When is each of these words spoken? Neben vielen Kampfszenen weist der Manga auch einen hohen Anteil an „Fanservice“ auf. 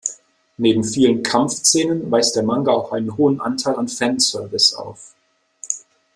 Neben 0.57 0.83
vielen 0.83 1.21
Kampfszenen 1.21 2.09
weist 2.09 2.35
der 2.35 2.41
Manga 2.41 2.71
auch 2.71 2.91
einen 2.91 3.17
hohen 3.17 3.39
Anteil 3.39 3.75
an 3.75 3.87
„Fanservice“ 3.87 4.73
auf. 4.75 5.13